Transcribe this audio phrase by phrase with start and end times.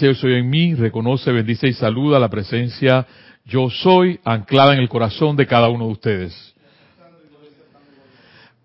[0.00, 3.06] Yo soy en mí, reconoce, bendice y saluda la presencia
[3.46, 6.54] yo soy anclada en el corazón de cada uno de ustedes.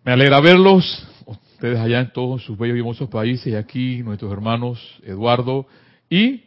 [0.06, 4.32] Me alegra verlos, ustedes allá en todos sus bellos y hermosos países y aquí nuestros
[4.32, 5.68] hermanos Eduardo
[6.10, 6.44] y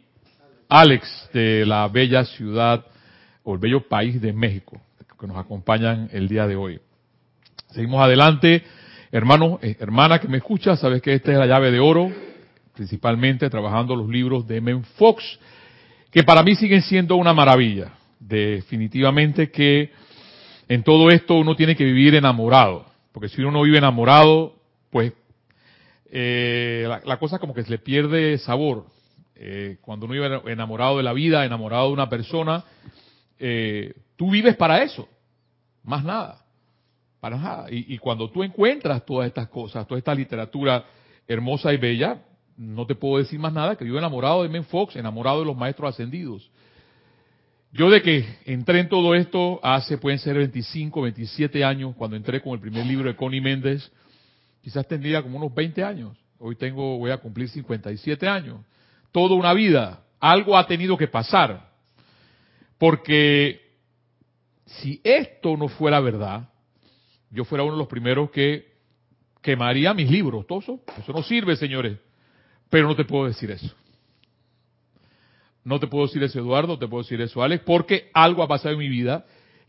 [0.67, 2.83] Alex de la bella ciudad
[3.43, 4.81] o el bello país de México
[5.19, 6.81] que nos acompañan el día de hoy.
[7.71, 8.63] Seguimos adelante.
[9.11, 12.11] Hermano, eh, hermana que me escucha, sabes que esta es la llave de oro,
[12.73, 15.39] principalmente trabajando los libros de Men Fox,
[16.11, 17.93] que para mí siguen siendo una maravilla.
[18.19, 19.91] Definitivamente que
[20.67, 24.55] en todo esto uno tiene que vivir enamorado, porque si uno no vive enamorado,
[24.89, 25.13] pues
[26.11, 28.85] eh, la, cosa como que se le pierde sabor.
[29.35, 32.63] Eh, cuando uno vive enamorado de la vida, enamorado de una persona,
[33.39, 35.07] eh, tú vives para eso,
[35.83, 36.45] más nada,
[37.19, 37.71] para nada.
[37.71, 40.85] Y, y cuando tú encuentras todas estas cosas, toda esta literatura
[41.27, 42.21] hermosa y bella,
[42.57, 45.57] no te puedo decir más nada que yo enamorado de Men Fox, enamorado de los
[45.57, 46.49] maestros ascendidos.
[47.71, 52.41] Yo de que entré en todo esto hace, pueden ser 25, 27 años, cuando entré
[52.41, 53.91] con el primer libro de Connie Méndez,
[54.61, 56.15] quizás tendría como unos 20 años.
[56.37, 58.59] Hoy tengo, voy a cumplir 57 años.
[59.11, 60.03] Toda una vida.
[60.19, 61.71] Algo ha tenido que pasar.
[62.77, 63.59] Porque
[64.65, 66.49] si esto no fuera verdad,
[67.31, 68.73] yo fuera uno de los primeros que
[69.41, 70.45] quemaría mis libros.
[70.45, 71.97] Todo eso, eso no sirve, señores.
[72.73, 73.71] Pero no te puedo decir eso.
[75.63, 78.73] No te puedo decir eso, Eduardo, te puedo decir eso, Alex, porque algo ha pasado
[78.73, 79.25] en mi vida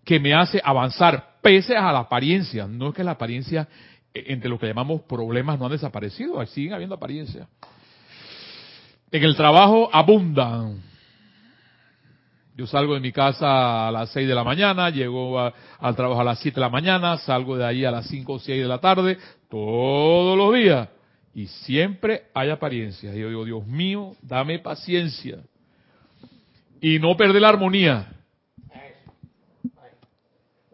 [0.06, 2.66] que me hace avanzar, pese a la apariencia.
[2.66, 3.68] No es que la apariencia,
[4.14, 7.46] eh, entre lo que llamamos problemas, no han desaparecido, siguen habiendo apariencias.
[9.10, 10.80] En el trabajo abundan.
[12.56, 16.24] Yo salgo de mi casa a las 6 de la mañana, llego al trabajo a
[16.24, 18.78] las 7 de la mañana, salgo de ahí a las 5 o 6 de la
[18.78, 19.18] tarde,
[19.50, 20.88] todos los días.
[21.34, 23.14] Y siempre hay apariencias.
[23.14, 25.42] Y yo digo, Dios mío, dame paciencia
[26.80, 28.12] y no perder la armonía.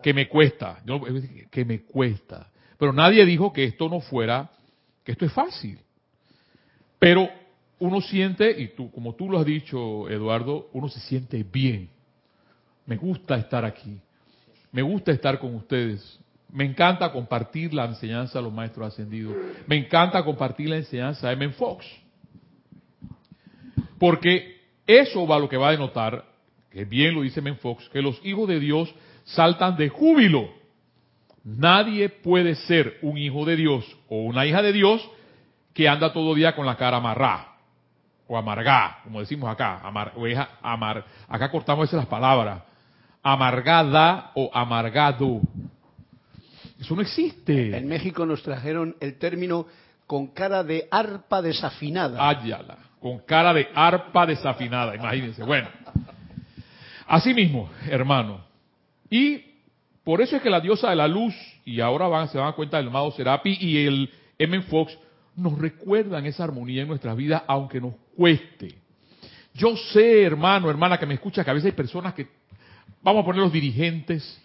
[0.03, 0.83] Que me cuesta,
[1.51, 2.51] que me cuesta.
[2.79, 4.51] Pero nadie dijo que esto no fuera,
[5.05, 5.79] que esto es fácil.
[6.99, 7.29] Pero
[7.79, 11.89] uno siente, y tú, como tú lo has dicho, Eduardo, uno se siente bien.
[12.87, 14.01] Me gusta estar aquí.
[14.73, 16.19] Me gusta estar con ustedes.
[16.53, 19.35] Me encanta compartir la enseñanza de los maestros ascendidos.
[19.67, 21.87] Me encanta compartir la enseñanza de Men Fox.
[23.99, 26.25] Porque eso va a lo que va a denotar,
[26.71, 28.93] que bien lo dice Menfox, que los hijos de Dios
[29.25, 30.49] saltan de júbilo.
[31.45, 35.09] Nadie puede ser un hijo de Dios o una hija de Dios
[35.75, 37.51] que anda todo día con la cara amarrada
[38.27, 40.25] o amargada, como decimos acá, amar, o
[40.63, 42.63] amar, acá cortamos esas las palabras,
[43.23, 45.41] amargada o amargado.
[46.91, 47.79] Eso no existe.
[47.79, 49.65] En México nos trajeron el término
[50.09, 52.29] con cara de arpa desafinada.
[52.29, 55.45] Ayala con cara de arpa desafinada, imagínense.
[55.45, 55.69] Bueno,
[57.07, 58.45] así mismo, hermano.
[59.09, 59.41] Y
[60.03, 61.33] por eso es que la diosa de la luz,
[61.65, 64.61] y ahora van, se van a cuenta del amado Serapi y el M.
[64.63, 64.99] Fox,
[65.37, 68.75] nos recuerdan esa armonía en nuestras vidas, aunque nos cueste.
[69.55, 72.27] Yo sé, hermano, hermana, que me escucha, que a veces hay personas que,
[73.01, 74.43] vamos a poner los dirigentes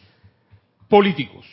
[0.88, 1.44] políticos,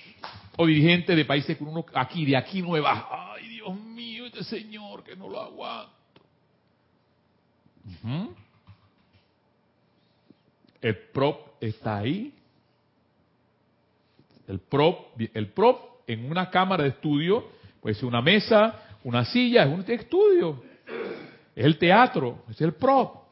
[0.56, 2.74] o dirigentes de países que uno aquí, de aquí no.
[2.74, 5.92] Ay, Dios mío, este señor que no lo aguanta.
[10.80, 12.34] El prop está ahí.
[14.48, 17.48] El prop, el prop en una cámara de estudio
[17.80, 20.62] puede ser una mesa, una silla, es un estudio.
[21.54, 23.22] Es el teatro, es el prop.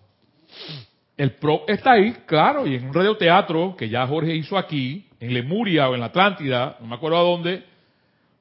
[1.16, 5.34] El prop está ahí, claro, y en un radioteatro que ya Jorge hizo aquí, en
[5.34, 7.64] Lemuria o en la Atlántida, no me acuerdo a dónde,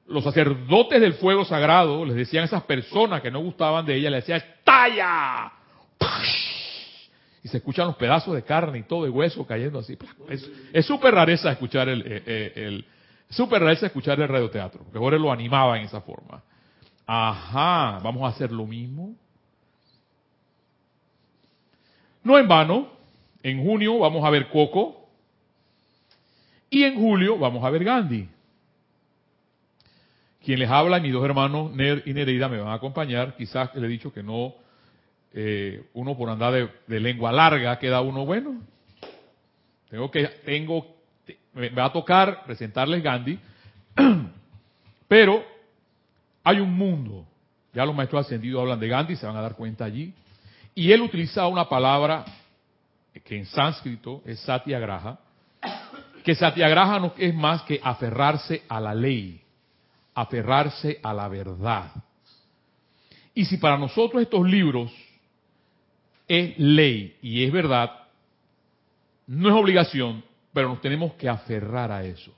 [0.08, 4.10] los sacerdotes del fuego sagrado les decían a esas personas que no gustaban de ella,
[4.10, 5.52] le decían, ¡estalla!
[7.42, 9.96] y se escuchan los pedazos de carne y todo de hueso cayendo así.
[10.72, 12.84] Es súper rareza escuchar el, eh, eh, el,
[13.30, 16.42] super rareza escuchar el radioteatro, porque Jorge lo animaba en esa forma.
[17.06, 19.14] Ajá, vamos a hacer lo mismo.
[22.22, 22.90] No en vano,
[23.42, 24.99] en junio vamos a ver Coco
[26.70, 28.28] y en julio vamos a ver Gandhi.
[30.42, 33.36] Quien les habla, mis dos hermanos Ner y Nereida me van a acompañar.
[33.36, 34.54] Quizás le he dicho que no
[35.32, 38.62] eh, uno por andar de, lengua larga queda uno bueno.
[39.90, 40.86] Tengo que, tengo,
[41.52, 43.38] me va a tocar presentarles Gandhi,
[45.08, 45.44] pero
[46.44, 47.26] hay un mundo.
[47.72, 50.12] Ya los maestros ascendidos hablan de Gandhi, se van a dar cuenta allí.
[50.74, 52.24] Y él utilizaba una palabra
[53.24, 55.18] que en sánscrito es satyagraha,
[56.22, 59.40] que satyagraha no es más que aferrarse a la ley,
[60.14, 61.92] aferrarse a la verdad.
[63.34, 64.92] Y si para nosotros estos libros
[66.28, 67.90] es ley y es verdad,
[69.26, 72.32] no es obligación, pero nos tenemos que aferrar a eso.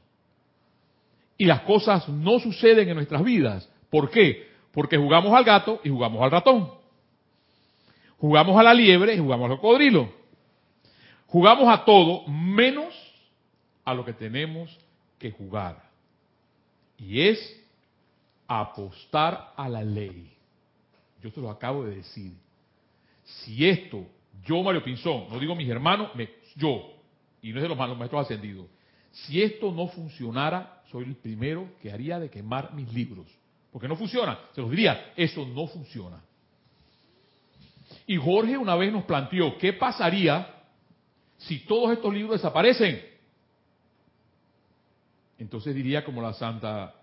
[1.39, 3.69] Y las cosas no suceden en nuestras vidas.
[3.91, 4.49] ¿Por qué?
[4.73, 6.71] Porque jugamos al gato y jugamos al ratón.
[8.19, 10.13] Jugamos a la liebre y jugamos al cocodrilo.
[11.27, 12.95] Jugamos a todo menos
[13.85, 14.77] a lo que tenemos
[15.19, 15.83] que jugar.
[16.99, 17.63] Y es
[18.47, 20.31] apostar a la ley.
[21.23, 22.33] Yo te lo acabo de decir.
[23.25, 24.05] Si esto,
[24.45, 26.93] yo Mario Pinzón, no digo mis hermanos, me, yo,
[27.41, 28.67] y no es de los malos maestros ascendidos,
[29.13, 33.27] si esto no funcionara, soy el primero que haría de quemar mis libros.
[33.71, 34.39] Porque no funciona.
[34.55, 36.23] Se los diría, eso no funciona.
[38.07, 40.55] Y Jorge una vez nos planteó, ¿qué pasaría
[41.39, 43.12] si todos estos libros desaparecen?
[45.43, 46.95] Entonces diría como la Santa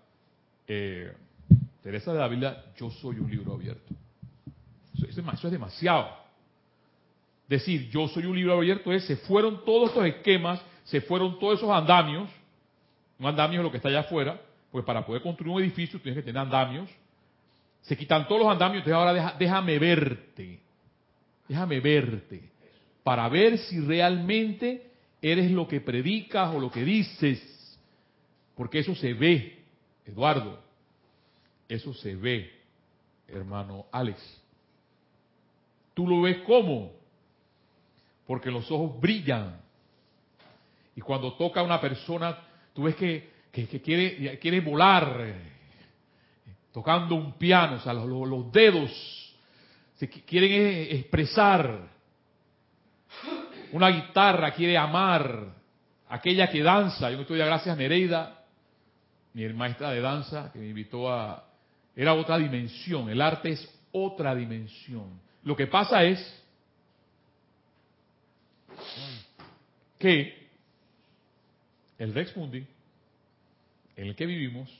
[0.66, 1.12] eh,
[1.82, 3.94] Teresa de Ávila, yo soy un libro abierto.
[4.94, 6.08] Eso es demasiado.
[7.46, 11.58] Decir, yo soy un libro abierto es, se fueron todos estos esquemas, se fueron todos
[11.58, 12.30] esos andamios,
[13.18, 14.40] un andamio es lo que está allá afuera,
[14.70, 16.88] pues para poder construir un edificio tienes que tener andamios,
[17.82, 20.60] se quitan todos los andamios, entonces ahora déjame verte,
[21.46, 22.48] déjame verte,
[23.02, 24.90] para ver si realmente
[25.20, 27.50] eres lo que predicas o lo que dices,
[28.60, 29.58] porque eso se ve,
[30.04, 30.62] Eduardo,
[31.66, 32.52] eso se ve,
[33.26, 34.20] hermano Alex.
[35.94, 36.92] Tú lo ves como,
[38.26, 39.62] porque los ojos brillan.
[40.94, 42.36] Y cuando toca a una persona,
[42.74, 43.30] tú ves que,
[43.82, 45.36] quiere, quiere volar,
[46.70, 49.34] tocando un piano, o sea, los, los dedos
[49.96, 51.88] se quieren expresar.
[53.72, 55.46] Una guitarra quiere amar,
[56.10, 57.10] aquella que danza.
[57.10, 58.36] Yo me estoy de gracias a Nereida,
[59.34, 61.44] mi maestra de danza, que me invitó a...
[61.94, 65.20] Era otra dimensión, el arte es otra dimensión.
[65.42, 66.44] Lo que pasa es
[69.98, 70.48] que
[71.98, 72.64] el Rex Mundi,
[73.96, 74.70] en el que vivimos,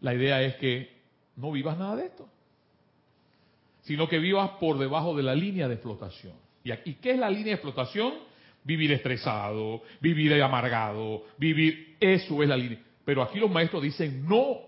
[0.00, 0.92] la idea es que
[1.36, 2.28] no vivas nada de esto,
[3.82, 6.34] sino que vivas por debajo de la línea de flotación.
[6.62, 8.14] ¿Y qué es la línea de flotación?
[8.62, 12.80] Vivir estresado, vivir amargado, vivir, eso es la línea.
[13.04, 14.60] Pero aquí los maestros dicen, no,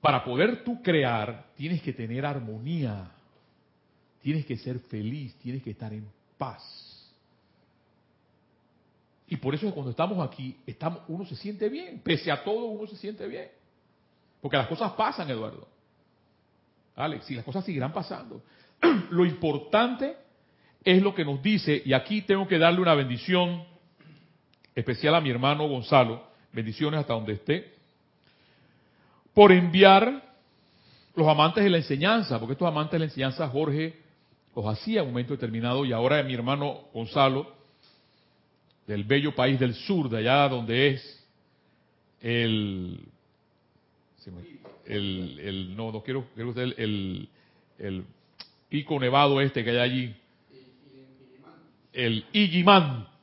[0.00, 3.10] para poder tú crear, tienes que tener armonía,
[4.20, 6.06] tienes que ser feliz, tienes que estar en
[6.38, 6.62] paz.
[9.26, 12.86] Y por eso cuando estamos aquí, estamos, uno se siente bien, pese a todo uno
[12.86, 13.48] se siente bien.
[14.40, 15.66] Porque las cosas pasan, Eduardo.
[16.96, 18.42] Alex, y las cosas seguirán pasando.
[19.10, 20.16] Lo importante
[20.84, 23.64] es lo que nos dice, y aquí tengo que darle una bendición
[24.74, 26.22] especial a mi hermano Gonzalo,
[26.52, 27.74] bendiciones hasta donde esté.
[29.32, 30.22] Por enviar
[31.14, 33.96] los amantes de la enseñanza, porque estos amantes de la enseñanza Jorge
[34.54, 37.52] los hacía en un momento determinado y ahora mi hermano Gonzalo,
[38.86, 41.26] del bello país del sur, de allá donde es
[42.20, 43.00] el,
[44.86, 47.28] el, no, no quiero, quiero usted el,
[47.78, 48.04] el
[48.68, 50.16] pico nevado este que hay allí,
[51.92, 53.13] el Igimanti,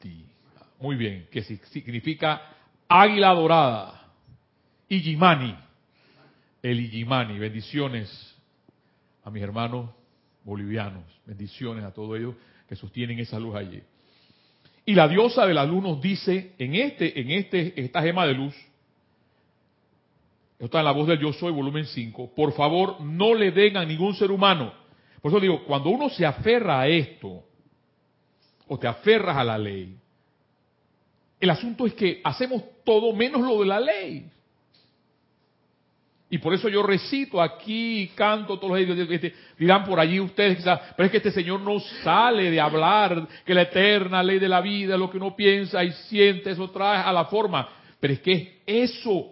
[0.81, 2.41] muy bien, que significa
[2.87, 4.09] águila dorada,
[4.89, 5.55] Igimani
[6.61, 7.39] el Igimani.
[7.39, 8.35] Bendiciones
[9.23, 9.89] a mis hermanos
[10.43, 11.03] bolivianos.
[11.25, 12.35] Bendiciones a todos ellos
[12.67, 13.81] que sostienen esa luz allí.
[14.85, 18.33] Y la diosa de la luz nos dice en este, en este, esta gema de
[18.33, 18.55] luz,
[20.59, 23.85] está en la voz del Yo Soy, volumen 5, por favor no le den a
[23.85, 24.73] ningún ser humano.
[25.21, 27.43] Por eso digo, cuando uno se aferra a esto,
[28.67, 29.95] o te aferras a la ley,
[31.41, 34.29] el asunto es que hacemos todo menos lo de la ley.
[36.29, 39.09] Y por eso yo recito aquí, canto todos los días.
[39.09, 43.27] Este, dirán por allí ustedes quizás, pero es que este Señor no sale de hablar
[43.43, 46.99] que la eterna ley de la vida, lo que uno piensa y siente, eso trae
[46.99, 47.67] a la forma.
[47.99, 49.31] Pero es que eso,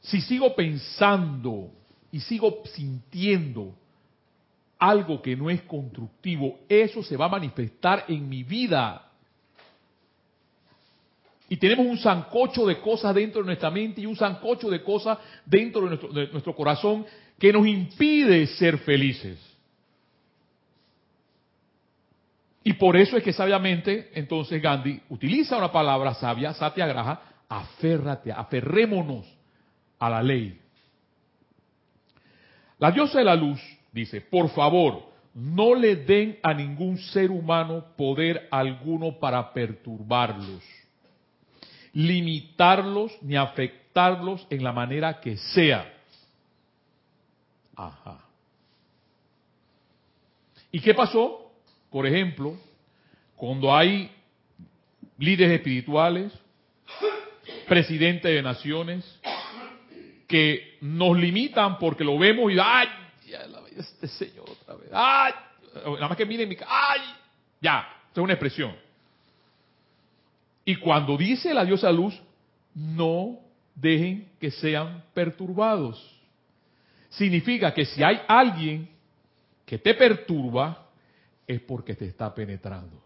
[0.00, 1.70] si sigo pensando
[2.10, 3.76] y sigo sintiendo
[4.78, 9.11] algo que no es constructivo, eso se va a manifestar en mi vida.
[11.52, 15.18] Y tenemos un zancocho de cosas dentro de nuestra mente y un zancocho de cosas
[15.44, 17.04] dentro de nuestro, de nuestro corazón
[17.38, 19.38] que nos impide ser felices.
[22.64, 29.26] Y por eso es que sabiamente, entonces Gandhi utiliza una palabra sabia, satyagraha, aférrate, aferrémonos
[29.98, 30.58] a la ley.
[32.78, 33.60] La diosa de la luz
[33.92, 35.02] dice, por favor,
[35.34, 40.62] no le den a ningún ser humano poder alguno para perturbarlos
[41.92, 45.92] limitarlos ni afectarlos en la manera que sea.
[47.76, 48.20] Ajá.
[50.70, 51.52] ¿Y qué pasó?
[51.90, 52.56] Por ejemplo,
[53.36, 54.10] cuando hay
[55.18, 56.32] líderes espirituales,
[57.68, 59.20] presidentes de naciones,
[60.26, 62.88] que nos limitan porque lo vemos y ¡ay!
[63.26, 64.88] Ya la este señor otra vez.
[64.92, 65.32] ¡Ay!
[65.84, 67.00] Nada más que miren mi ¡ay!
[67.60, 68.74] Ya, es una expresión.
[70.64, 72.20] Y cuando dice la diosa luz,
[72.74, 73.38] no
[73.74, 76.20] dejen que sean perturbados.
[77.10, 78.88] Significa que si hay alguien
[79.66, 80.86] que te perturba,
[81.46, 83.02] es porque te está penetrando.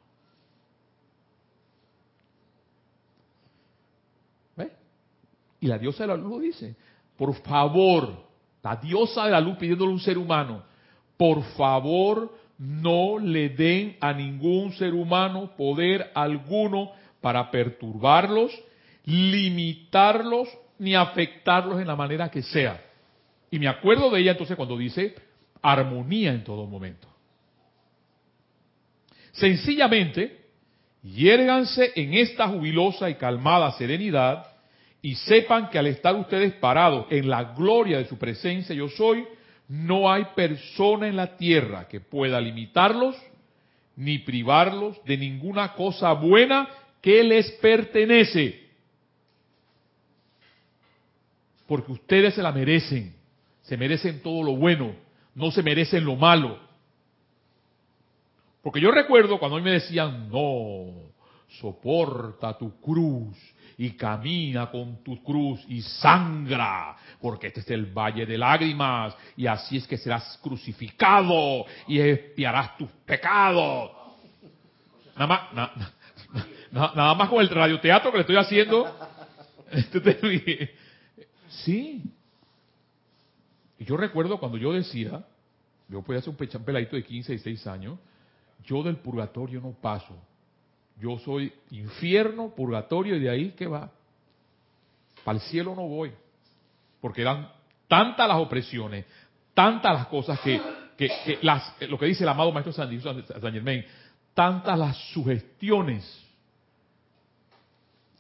[4.57, 4.73] ¿Ves?
[5.61, 6.77] Y la diosa de la luz lo dice.
[7.17, 8.27] Por favor,
[8.63, 10.63] la diosa de la luz pidiéndole a un ser humano,
[11.17, 16.93] por favor no le den a ningún ser humano poder alguno
[17.27, 18.57] para perturbarlos,
[19.05, 22.81] limitarlos ni afectarlos en la manera que sea.
[23.51, 25.13] Y me acuerdo de ella entonces cuando dice
[25.61, 27.09] armonía en todo momento.
[29.33, 30.41] Sencillamente,
[31.03, 34.47] hiérganse en esta jubilosa y calmada serenidad
[35.03, 39.27] y sepan que al estar ustedes parados en la gloria de su presencia yo soy,
[39.67, 43.17] no hay persona en la tierra que pueda limitarlos
[43.97, 46.69] ni privarlos de ninguna cosa buena
[47.07, 48.67] que les pertenece.
[51.69, 53.15] Porque ustedes se la merecen,
[53.63, 54.93] se merecen todo lo bueno,
[55.33, 56.59] no se merecen lo malo.
[58.61, 61.13] Porque yo recuerdo cuando a mí me decían, no,
[61.61, 63.37] soporta tu cruz
[63.79, 69.47] y camina con tu cruz y sangra, porque este es el valle de lágrimas y
[69.47, 73.93] así es que serás crucificado y espiarás tus pecados.
[75.17, 75.93] Nada más,
[76.71, 78.87] nada, más con el radioteatro que le estoy haciendo.
[81.49, 82.03] sí.
[83.79, 85.25] Y yo recuerdo cuando yo decía,
[85.89, 87.99] yo podía ser un peladito de 15, 16 años,
[88.65, 90.17] yo del purgatorio no paso,
[90.99, 93.91] yo soy infierno, purgatorio, y de ahí, ¿qué va?
[95.25, 96.13] Para el cielo no voy.
[97.01, 97.51] Porque eran
[97.87, 99.05] tantas las opresiones,
[99.55, 100.61] tantas las cosas que,
[100.97, 103.85] que, las, lo que dice el amado Maestro San, San Germain,
[104.35, 106.26] tantas las sugestiones.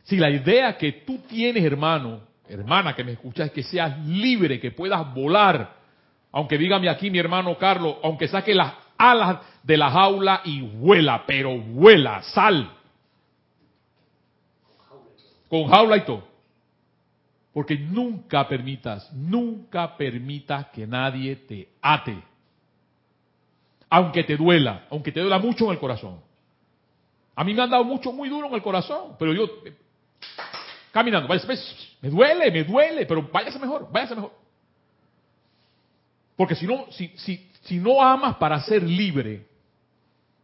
[0.07, 4.61] Si la idea que tú tienes, hermano, hermana que me escuchas, es que seas libre,
[4.61, 5.75] que puedas volar,
[6.31, 11.25] aunque dígame aquí mi hermano Carlos, aunque saque las alas de la jaula y vuela,
[11.27, 12.73] pero vuela, sal.
[15.49, 16.25] Con jaula y todo.
[17.53, 22.17] Porque nunca permitas, nunca permitas que nadie te ate.
[23.91, 26.21] Aunque te duela, aunque te duela mucho en el corazón.
[27.35, 29.49] A mí me han dado mucho, muy duro en el corazón, pero yo,
[30.92, 31.28] caminando,
[32.00, 34.32] me duele, me duele, pero váyase mejor, váyase mejor.
[36.37, 39.46] Porque si no, si, si, si no amas para ser libre,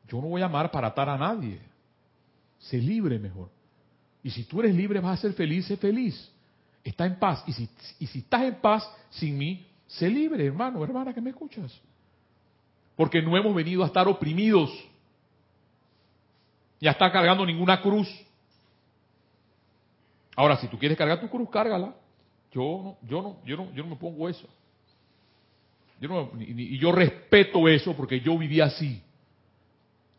[0.09, 1.59] yo no voy a amar para atar a nadie.
[2.59, 3.51] Sé libre mejor.
[4.23, 6.31] Y si tú eres libre, vas a ser feliz, sé feliz.
[6.85, 7.43] Está en paz.
[7.47, 11.31] Y si, y si estás en paz sin mí, sé libre, hermano, hermana, que me
[11.31, 11.73] escuchas.
[12.97, 14.71] Porque no hemos venido a estar oprimidos.
[16.79, 18.09] Y a estar cargando ninguna cruz.
[20.37, 21.95] Ahora, si tú quieres cargar tu cruz, cárgala.
[22.53, 24.47] Yo no, yo no, yo no, yo no me pongo eso.
[26.01, 29.03] y yo respeto eso porque yo viví así.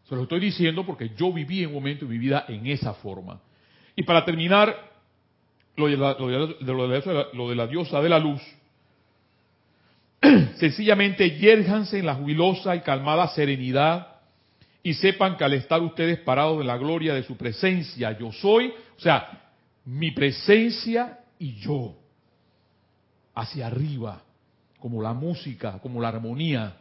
[0.08, 2.94] Se lo estoy diciendo porque yo viví en un momento de mi vida en esa
[2.96, 3.40] forma.
[3.96, 4.76] Y para terminar,
[5.76, 6.16] lo de la,
[7.34, 8.42] lo de la, diosa de la luz,
[10.56, 14.08] sencillamente yérjanse en la jubilosa y calmada serenidad
[14.82, 18.74] y sepan que al estar ustedes parados en la gloria de su presencia, yo soy,
[18.98, 19.43] o sea,
[19.86, 21.96] mi presencia y yo,
[23.36, 24.22] hacia arriba,
[24.80, 26.78] como la música, como la armonía,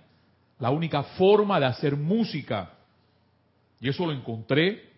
[0.59, 2.73] la única forma de hacer música
[3.82, 4.90] y eso lo encontré.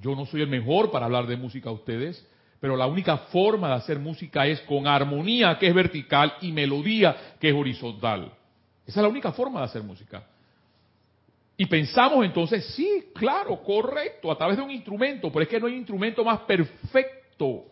[0.00, 2.24] Yo no soy el mejor para hablar de música a ustedes,
[2.60, 7.34] pero la única forma de hacer música es con armonía que es vertical y melodía
[7.40, 8.32] que es horizontal.
[8.86, 10.24] Esa es la única forma de hacer música.
[11.56, 15.66] Y pensamos entonces, sí, claro, correcto, a través de un instrumento, pero es que no
[15.66, 17.64] hay instrumento más perfecto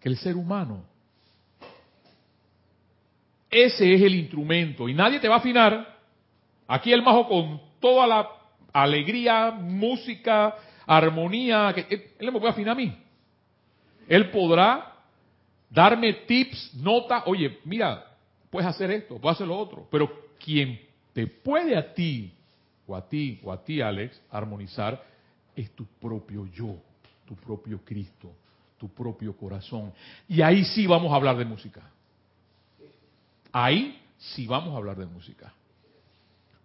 [0.00, 0.84] que el ser humano.
[3.50, 5.96] Ese es el instrumento y nadie te va a afinar.
[6.66, 8.28] Aquí el majo con toda la
[8.72, 10.54] alegría, música,
[10.86, 12.94] armonía, que él, me puede afinar a mí.
[14.06, 14.94] Él podrá
[15.70, 18.04] darme tips, nota, oye, mira,
[18.50, 20.87] puedes hacer esto, puedes hacer lo otro, pero quien
[21.18, 22.32] te puede a ti,
[22.86, 25.02] o a ti, o a ti, Alex, armonizar,
[25.56, 26.76] es tu propio yo,
[27.26, 28.30] tu propio Cristo,
[28.78, 29.92] tu propio corazón.
[30.28, 31.80] Y ahí sí vamos a hablar de música.
[33.50, 35.52] Ahí sí vamos a hablar de música.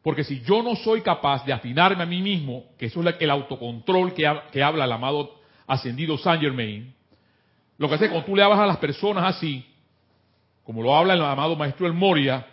[0.03, 3.31] Porque si yo no soy capaz de afinarme a mí mismo, que eso es el
[3.31, 5.33] autocontrol que, habla el amado
[5.65, 6.93] ascendido Saint Germain,
[7.79, 9.65] lo que hace cuando tú le hablas a las personas así,
[10.63, 12.52] como lo habla el amado maestro El Moria,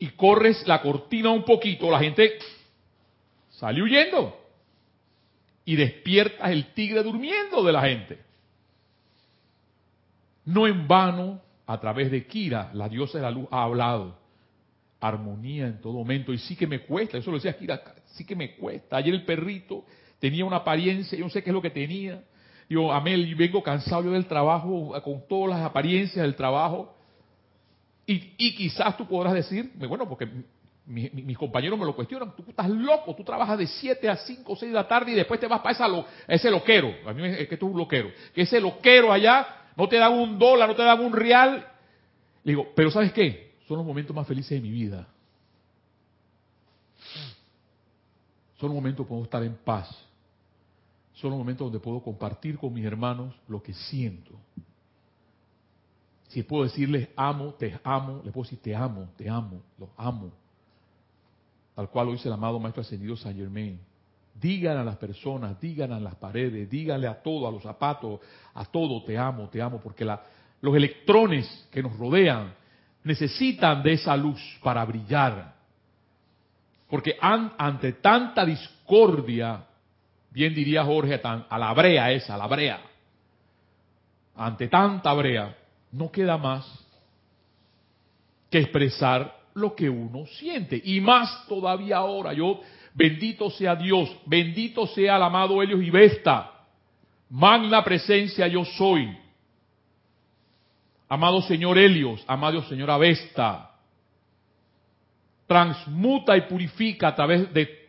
[0.00, 2.38] y corres la cortina un poquito, la gente
[3.50, 4.34] sale huyendo.
[5.66, 8.18] Y despiertas el tigre durmiendo de la gente.
[10.46, 14.18] No en vano, a través de Kira, la diosa de la luz, ha hablado.
[15.00, 16.32] Armonía en todo momento.
[16.32, 18.96] Y sí que me cuesta, eso lo decía Kira, sí que me cuesta.
[18.96, 19.84] Ayer el perrito
[20.18, 22.24] tenía una apariencia, yo no sé qué es lo que tenía.
[22.70, 26.96] Yo, Amel, vengo cansado yo del trabajo, con todas las apariencias del trabajo.
[28.12, 30.28] Y, quizás tú podrás decir, bueno, porque
[30.84, 34.56] mis compañeros me lo cuestionan, tú estás loco, tú trabajas de 7 a 5 o
[34.56, 35.86] 6 de la tarde y después te vas para esa
[36.26, 36.92] ese loquero.
[37.06, 38.10] A mí es que tú es un loquero.
[38.34, 41.64] Que ese loquero allá no te dan un dólar, no te dan un real.
[42.42, 43.54] Le digo, pero ¿sabes qué?
[43.68, 45.06] Son los momentos más felices de mi vida.
[48.58, 49.88] Son los momentos donde puedo estar en paz.
[51.14, 54.32] Son los momentos donde puedo compartir con mis hermanos lo que siento.
[56.30, 60.30] Si puedo decirles amo, te amo, les puedo decir te amo, te amo, los amo.
[61.74, 63.80] Tal cual lo dice el amado Maestro Ascendido Saint Germain.
[64.34, 68.20] Digan a las personas, digan a las paredes, díganle a todo, a los zapatos,
[68.54, 72.54] a todo, te amo, te amo, porque los electrones que nos rodean
[73.02, 75.52] necesitan de esa luz para brillar.
[76.88, 79.64] Porque ante tanta discordia,
[80.30, 82.80] bien diría Jorge, a la brea esa, a la brea,
[84.36, 85.56] ante tanta brea,
[85.92, 86.66] no queda más
[88.50, 90.80] que expresar lo que uno siente.
[90.84, 92.60] Y más todavía ahora, yo,
[92.94, 96.50] bendito sea Dios, bendito sea el amado Helios y Vesta,
[97.28, 99.16] magna presencia yo soy.
[101.08, 103.72] Amado Señor Helios, amado Señor Avesta,
[105.46, 107.88] transmuta y purifica a través de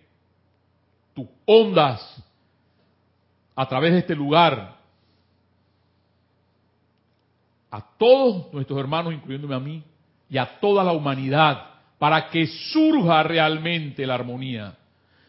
[1.13, 2.23] tus ondas,
[3.55, 4.80] a través de este lugar,
[7.71, 9.83] a todos nuestros hermanos, incluyéndome a mí,
[10.29, 14.75] y a toda la humanidad, para que surja realmente la armonía,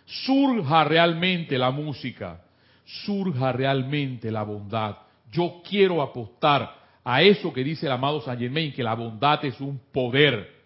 [0.04, 2.40] surja realmente la música,
[2.84, 4.96] surja realmente la bondad.
[5.30, 6.74] Yo quiero apostar
[7.04, 10.62] a eso que dice el amado Saint Germain, que la bondad es un poder.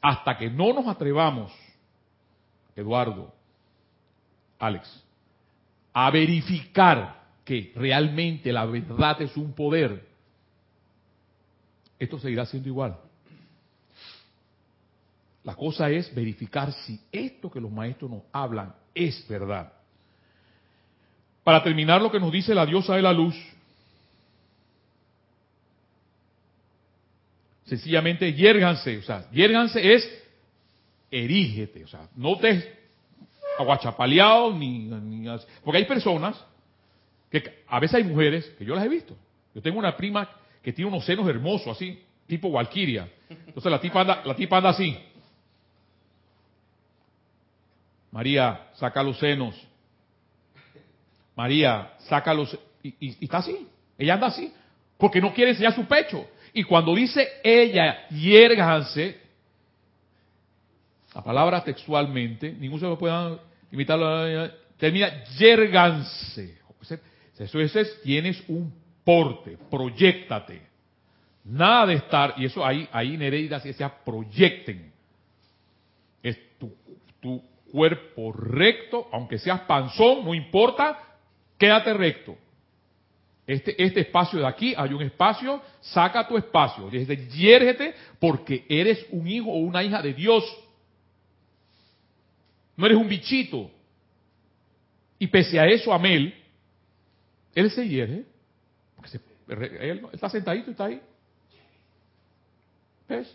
[0.00, 1.52] Hasta que no nos atrevamos,
[2.74, 3.32] Eduardo,
[4.58, 5.04] Alex,
[5.92, 7.15] a verificar
[7.46, 10.04] que realmente la verdad es un poder,
[11.96, 12.98] esto seguirá siendo igual.
[15.44, 19.72] La cosa es verificar si esto que los maestros nos hablan es verdad.
[21.44, 23.36] Para terminar lo que nos dice la diosa de la luz,
[27.64, 30.24] sencillamente yérganse, o sea, yérganse es
[31.12, 32.76] erígete, o sea, no te
[33.56, 35.28] aguachapaleado ni, ni
[35.62, 36.44] porque hay personas
[37.30, 39.16] que a veces hay mujeres, que yo las he visto.
[39.54, 40.28] Yo tengo una prima
[40.62, 43.08] que tiene unos senos hermosos, así, tipo Valquiria.
[43.28, 44.96] Entonces la tipa anda, la tipa anda así.
[48.10, 49.54] María, saca los senos.
[51.34, 52.58] María, saca los...
[52.82, 53.66] Y, y, está así.
[53.98, 54.52] Ella anda así.
[54.96, 56.26] Porque no quiere enseñar su pecho.
[56.52, 59.20] Y cuando dice ella, hiérganse,
[61.14, 63.38] la palabra textualmente, ningún se lo puede
[63.72, 66.58] imitarlo, termina yerganse.
[67.38, 68.72] Eso es, tienes un
[69.04, 70.62] porte, proyectate.
[71.44, 74.92] Nada de estar, y eso ahí, ahí Nereida se decía, proyecten.
[76.22, 76.74] Es tu,
[77.20, 80.98] tu cuerpo recto, aunque seas panzón, no importa,
[81.58, 82.36] quédate recto.
[83.46, 89.06] Este, este espacio de aquí, hay un espacio, saca tu espacio, desde yérgete porque eres
[89.10, 90.44] un hijo o una hija de Dios.
[92.76, 93.70] No eres un bichito.
[95.18, 96.34] Y pese a eso, Amel,
[97.56, 98.24] él se hierve,
[98.94, 99.18] porque
[99.80, 101.00] él, está sentadito y está ahí.
[103.08, 103.34] ¿Ves?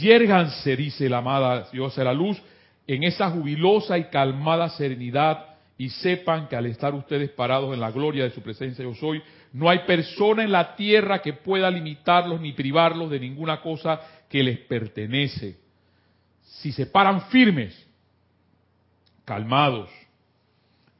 [0.00, 2.40] Yérganse, dice la amada Dios de la luz,
[2.86, 7.90] en esa jubilosa y calmada serenidad y sepan que al estar ustedes parados en la
[7.90, 9.22] gloria de su presencia yo soy,
[9.54, 14.42] no hay persona en la tierra que pueda limitarlos ni privarlos de ninguna cosa que
[14.42, 15.56] les pertenece.
[16.42, 17.86] Si se paran firmes,
[19.24, 19.88] calmados,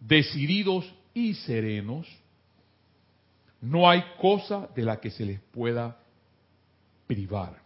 [0.01, 2.07] decididos y serenos,
[3.61, 5.99] no hay cosa de la que se les pueda
[7.07, 7.61] privar.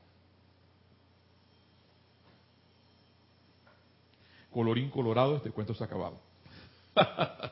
[4.50, 6.20] Colorín colorado, este cuento se ha acabado.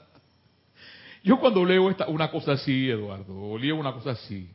[1.24, 4.50] yo cuando leo esta, una cosa así, Eduardo, o leo una cosa así,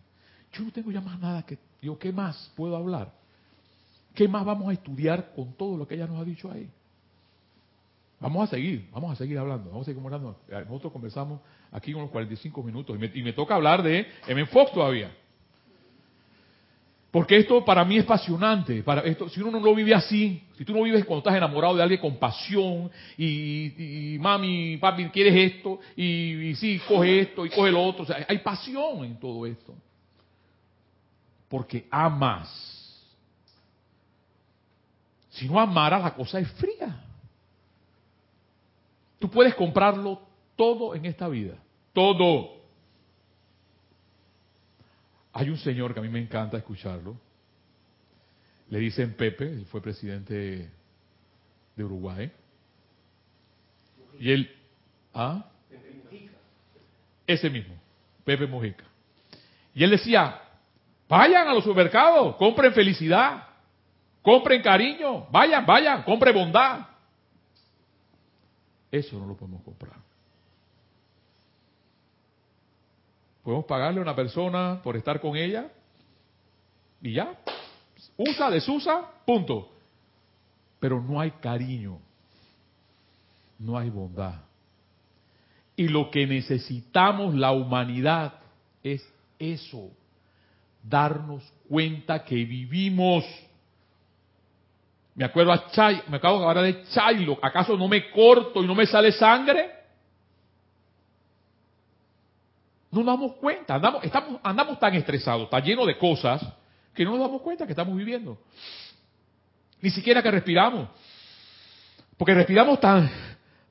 [0.53, 3.11] yo no tengo ya más nada que, yo ¿qué más puedo hablar?
[4.15, 6.71] ¿qué más vamos a estudiar con todo lo que ella nos ha dicho ahí?
[8.19, 10.37] Vamos a seguir, vamos a seguir hablando, vamos a seguir hablando.
[10.49, 14.45] Nosotros conversamos aquí unos 45 minutos y me, toca hablar de M.
[14.45, 15.11] Fox todavía.
[17.11, 18.05] Porque esto para mí es
[19.05, 21.83] esto, si uno no lo vive así, si tú no vives cuando estás enamorado de
[21.83, 27.83] alguien con pasión y, mami, papi, quieres esto y, sí, coge esto y coge lo
[27.83, 28.05] otro.
[28.27, 29.73] Hay pasión en todo esto.
[31.47, 32.49] Porque amas.
[35.29, 37.04] Si no amaras, la cosa es fría.
[39.19, 40.21] Tú puedes comprarlo
[40.55, 41.55] todo en esta vida.
[41.93, 42.55] Todo.
[45.33, 47.17] Hay un señor que a mí me encanta escucharlo.
[48.69, 50.69] Le dicen Pepe, él fue presidente
[51.75, 52.31] de Uruguay.
[54.19, 54.55] Y él,
[55.13, 55.45] ¿ah?
[57.27, 57.75] Ese mismo,
[58.23, 58.85] Pepe Mojica.
[59.73, 60.41] Y él decía,
[61.09, 63.47] vayan a los supermercados, compren felicidad,
[64.21, 66.87] compren cariño, vayan, vayan, compren bondad.
[68.91, 69.95] Eso no lo podemos comprar.
[73.43, 75.71] Podemos pagarle a una persona por estar con ella
[77.01, 77.37] y ya.
[78.17, 79.71] Usa, desusa, punto.
[80.79, 81.99] Pero no hay cariño.
[83.59, 84.41] No hay bondad.
[85.75, 88.39] Y lo que necesitamos la humanidad
[88.83, 89.91] es eso.
[90.81, 93.25] Darnos cuenta que vivimos.
[95.15, 97.39] Me acuerdo a Chay, me acabo hablar de Chaylo.
[97.41, 99.71] ¿Acaso no me corto y no me sale sangre?
[102.91, 106.45] No nos damos cuenta, andamos, estamos, andamos tan estresados, tan llenos de cosas,
[106.93, 108.37] que no nos damos cuenta que estamos viviendo.
[109.81, 110.89] Ni siquiera que respiramos.
[112.17, 113.09] Porque respiramos tan,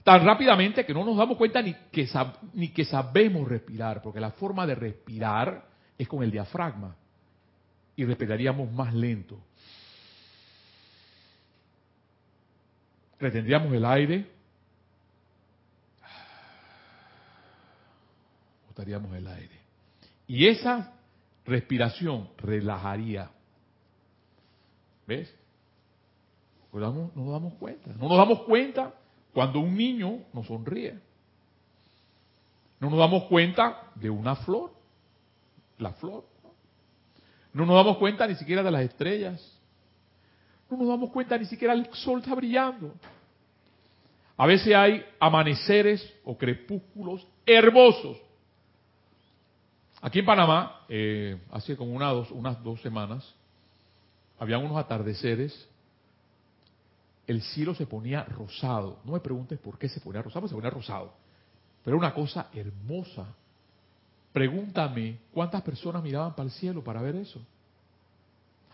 [0.03, 2.09] tan rápidamente que no nos damos cuenta ni que,
[2.55, 5.67] ni que sabemos respirar, porque la forma de respirar
[5.99, 6.97] es con el diafragma.
[7.97, 9.39] Y respiraríamos más lento.
[13.25, 14.31] Retendríamos el aire
[18.69, 19.61] botaríamos el aire.
[20.27, 20.93] Y esa
[21.47, 23.31] respiración relajaría.
[25.07, 25.35] ¿Ves?
[26.71, 27.93] No nos damos cuenta.
[27.99, 28.93] No nos damos cuenta
[29.33, 30.99] cuando un niño nos sonríe.
[32.79, 34.71] No nos damos cuenta de una flor.
[35.79, 36.27] La flor.
[37.55, 39.59] No nos damos cuenta ni siquiera de las estrellas.
[40.69, 42.93] No nos damos cuenta ni siquiera el sol está brillando.
[44.37, 48.19] A veces hay amaneceres o crepúsculos hermosos
[50.05, 53.27] Aquí en Panamá, eh, hace como unas dos semanas,
[54.39, 55.67] habían unos atardeceres,
[57.27, 58.99] el cielo se ponía rosado.
[59.07, 61.15] No me preguntes por qué se ponía rosado, se ponía rosado.
[61.83, 63.35] Pero era una cosa hermosa.
[64.31, 67.41] Pregúntame cuántas personas miraban para el cielo para ver eso.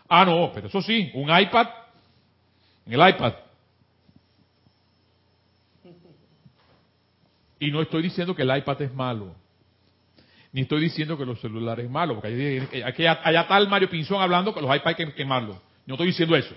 [0.09, 1.67] Ah, no, pero eso sí, un iPad,
[2.85, 3.35] en el iPad.
[7.61, 9.35] Y no estoy diciendo que el iPad es malo.
[10.51, 14.61] Ni estoy diciendo que los celulares es malo, porque allá está Mario Pinzón hablando que
[14.61, 15.57] los iPads hay que quemarlos.
[15.85, 16.55] No estoy diciendo eso.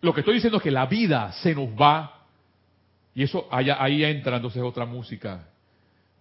[0.00, 2.26] Lo que estoy diciendo es que la vida se nos va,
[3.14, 5.48] y eso ahí entra entonces otra música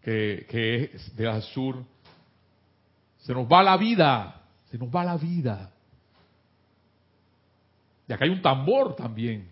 [0.04, 1.84] que, que es de Azur.
[3.22, 5.72] Se nos va la vida, se nos va la vida.
[8.08, 9.52] Y acá hay un tambor también,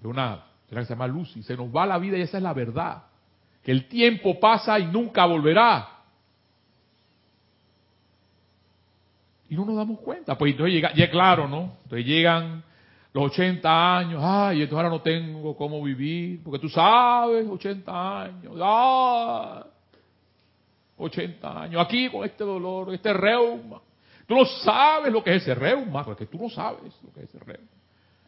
[0.00, 1.42] de una, se llama Lucy.
[1.42, 3.04] Se nos va la vida y esa es la verdad
[3.66, 5.88] que el tiempo pasa y nunca volverá.
[9.48, 10.38] Y no nos damos cuenta.
[10.38, 11.76] Pues entonces llega, ya claro, ¿no?
[11.82, 12.62] Entonces llegan
[13.12, 18.54] los 80 años, ay, entonces ahora no tengo cómo vivir, porque tú sabes, 80 años,
[18.62, 19.66] ah,
[20.98, 23.80] 80 años, aquí con este dolor, este reuma.
[24.28, 27.34] Tú no sabes lo que es ese reuma, porque tú no sabes lo que es
[27.34, 27.66] ese reuma.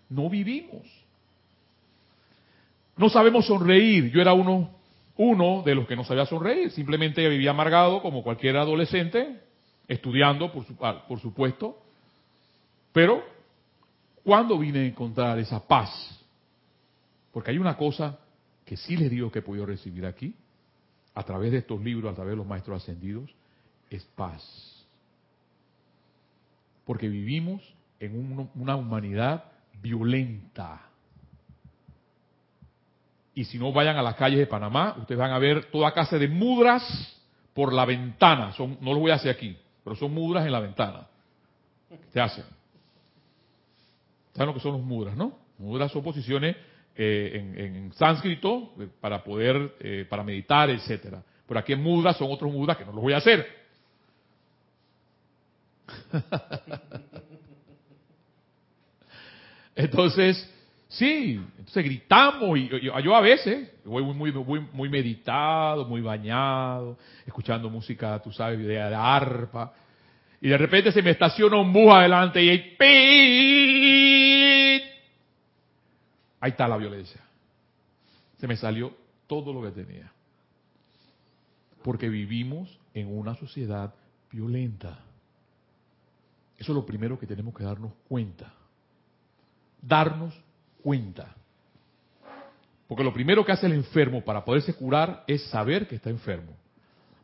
[0.09, 0.83] No vivimos.
[2.99, 4.11] No sabemos sonreír.
[4.11, 4.79] Yo era uno
[5.19, 9.41] uno de los que no sabía sonreír, simplemente vivía amargado como cualquier adolescente,
[9.89, 10.65] estudiando, por,
[11.09, 11.77] por supuesto.
[12.93, 13.25] Pero,
[14.23, 15.91] ¿cuándo vine a encontrar esa paz?
[17.33, 18.17] Porque hay una cosa
[18.65, 20.35] que sí les digo que he podido recibir aquí,
[21.15, 23.29] a través de estos libros, a través de los maestros ascendidos,
[23.91, 24.87] es paz.
[26.85, 27.61] Porque vivimos
[27.99, 29.47] en una humanidad
[29.83, 30.88] violenta
[33.39, 36.19] y si no vayan a las calles de Panamá, ustedes van a ver toda clase
[36.19, 36.83] de mudras
[37.55, 38.53] por la ventana.
[38.53, 41.07] Son, no lo voy a hacer aquí, pero son mudras en la ventana.
[42.13, 42.45] Se hacen.
[44.33, 45.39] ¿Saben lo que son los mudras, no?
[45.57, 46.57] Mudras son posiciones
[46.97, 51.23] eh, en, sánscrito eh, para poder, eh, para meditar, etcétera.
[51.47, 53.47] Pero aquí en mudras son otros mudras que no los voy a hacer.
[59.77, 60.53] Entonces,
[60.89, 62.69] sí, entonces gritamos y,
[63.03, 68.81] yo a veces voy muy, muy, muy, meditado, muy bañado, escuchando música, tú sabes, de,
[68.81, 69.73] arpa,
[70.41, 72.49] y de repente se me estaciona un bus adelante y.
[76.41, 77.21] Ahí está la violencia.
[78.39, 78.95] Se me salió
[79.27, 80.13] todo lo que tenía.
[81.83, 83.93] Porque vivimos en una sociedad
[84.31, 85.01] violenta.
[86.57, 88.53] Eso es lo primero que tenemos que darnos cuenta.
[89.81, 90.35] Darnos
[92.87, 96.53] Porque lo primero que hace el enfermo para poderse curar es saber que está enfermo.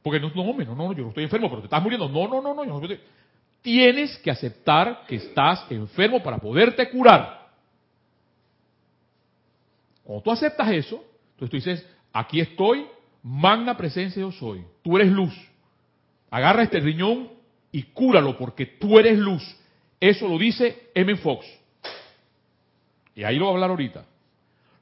[0.03, 2.09] Porque no, no, hombre, no, no, yo no estoy enfermo, pero te estás muriendo.
[2.09, 2.89] No, no, no, no.
[3.63, 7.49] Tienes que aceptar que estás enfermo para poderte curar.
[10.03, 12.87] Cuando tú aceptas eso, entonces tú dices, aquí estoy,
[13.23, 14.63] magna presencia yo soy.
[14.83, 15.35] Tú eres luz.
[16.31, 17.31] Agarra este riñón
[17.73, 19.43] y cúralo porque tú eres luz.
[19.99, 21.17] Eso lo dice M.
[21.17, 21.47] Fox.
[23.15, 24.05] Y ahí lo voy a hablar ahorita.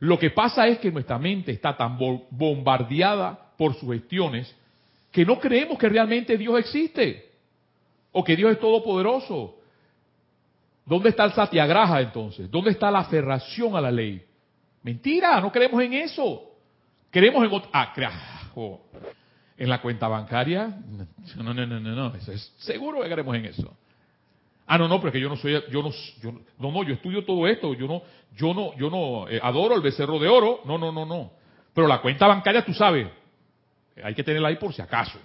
[0.00, 4.54] Lo que pasa es que nuestra mente está tan bo- bombardeada por sugestiones
[5.10, 7.30] que no creemos que realmente Dios existe
[8.10, 9.56] o que Dios es todopoderoso.
[10.84, 12.50] ¿Dónde está el satyagraha entonces?
[12.50, 14.24] ¿Dónde está la aferración a la ley?
[14.82, 16.50] Mentira, no creemos en eso.
[17.10, 17.94] Creemos en ah.
[19.56, 20.66] En la cuenta bancaria,
[21.36, 23.76] no, no, no, no, no, eso es seguro que creemos en eso.
[24.72, 25.90] Ah, no, no, porque yo no soy, yo no,
[26.22, 28.02] yo, no, no, yo estudio todo esto, yo no,
[28.34, 31.30] yo no, yo no eh, adoro el becerro de oro, no, no, no, no.
[31.74, 33.06] Pero la cuenta bancaria, tú sabes,
[34.02, 35.18] hay que tenerla ahí por si acaso.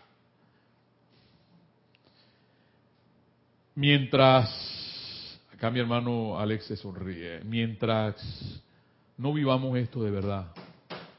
[3.75, 8.61] Mientras, acá mi hermano Alex se sonríe, mientras
[9.15, 10.47] no vivamos esto de verdad,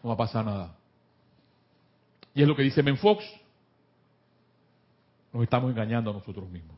[0.03, 0.77] no va a pasar nada.
[2.35, 3.25] Y es lo que dice Menfox,
[5.33, 6.78] nos estamos engañando a nosotros mismos.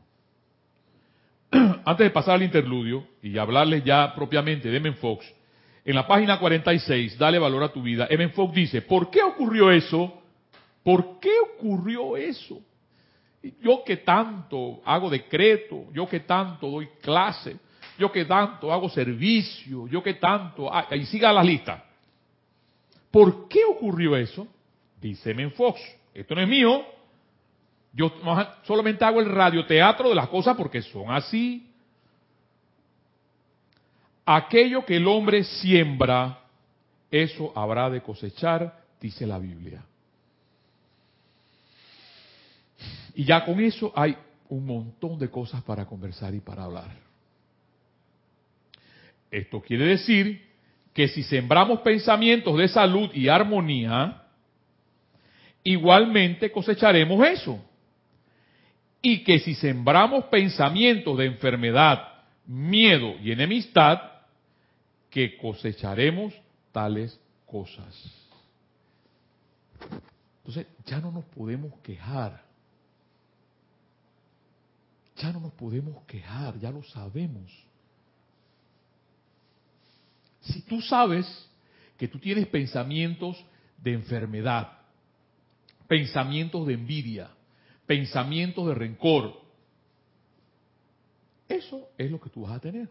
[1.85, 5.25] Antes de pasar al interludio y hablarles ya propiamente de Menfox,
[5.83, 9.71] en la página 46, dale valor a tu vida, Evan Fox dice, ¿por qué ocurrió
[9.71, 10.21] eso?
[10.83, 12.59] ¿Por qué ocurrió eso?
[13.61, 17.57] Yo que tanto hago decreto, yo que tanto doy clase,
[17.97, 20.71] yo que tanto hago servicio, yo que tanto...
[20.71, 21.83] ah, y siga la lista.
[23.09, 24.47] ¿Por qué ocurrió eso?
[25.01, 25.81] Dice Menfox.
[26.13, 26.85] Esto no es mío.
[27.93, 28.11] Yo
[28.63, 31.67] solamente hago el radioteatro de las cosas porque son así.
[34.25, 36.39] Aquello que el hombre siembra,
[37.09, 39.83] eso habrá de cosechar, dice la Biblia.
[43.13, 44.15] Y ya con eso hay
[44.47, 46.91] un montón de cosas para conversar y para hablar.
[49.29, 50.49] Esto quiere decir
[50.93, 54.23] que si sembramos pensamientos de salud y armonía,
[55.63, 57.63] igualmente cosecharemos eso.
[59.01, 62.07] Y que si sembramos pensamientos de enfermedad,
[62.45, 63.99] miedo y enemistad,
[65.09, 66.33] que cosecharemos
[66.71, 67.93] tales cosas.
[70.37, 72.43] Entonces, ya no nos podemos quejar.
[75.17, 77.51] Ya no nos podemos quejar, ya lo sabemos.
[80.41, 81.27] Si tú sabes
[81.97, 83.43] que tú tienes pensamientos
[83.77, 84.79] de enfermedad,
[85.87, 87.29] pensamientos de envidia,
[87.91, 89.33] pensamientos de rencor,
[91.49, 92.87] eso es lo que tú vas a tener.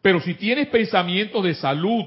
[0.00, 2.06] Pero si tienes pensamientos de salud,